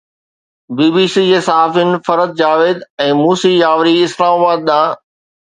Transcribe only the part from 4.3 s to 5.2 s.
آباد ڏانهن